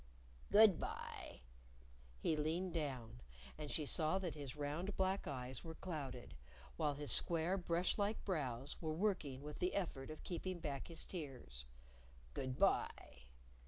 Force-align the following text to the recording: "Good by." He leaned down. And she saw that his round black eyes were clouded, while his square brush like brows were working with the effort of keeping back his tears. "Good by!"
"Good 0.51 0.79
by." 0.79 1.41
He 2.17 2.35
leaned 2.35 2.73
down. 2.73 3.21
And 3.55 3.69
she 3.69 3.85
saw 3.85 4.17
that 4.17 4.33
his 4.33 4.55
round 4.55 4.97
black 4.97 5.27
eyes 5.27 5.63
were 5.63 5.75
clouded, 5.75 6.33
while 6.75 6.95
his 6.95 7.11
square 7.11 7.55
brush 7.55 7.99
like 7.99 8.25
brows 8.25 8.81
were 8.81 8.93
working 8.95 9.43
with 9.43 9.59
the 9.59 9.75
effort 9.75 10.09
of 10.09 10.23
keeping 10.23 10.57
back 10.59 10.87
his 10.87 11.05
tears. 11.05 11.65
"Good 12.33 12.57
by!" 12.57 13.25